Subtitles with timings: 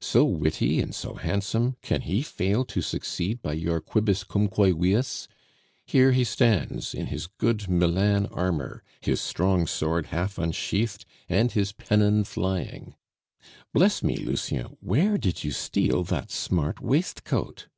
[0.00, 5.28] So witty and so handsome, can he fail to succeed by your quibuscumque viis?
[5.84, 11.70] Here he stands, in his good Milan armor, his strong sword half unsheathed, and his
[11.70, 12.96] pennon flying!
[13.72, 17.68] Bless me, Lucien, where did you steal that smart waistcoat?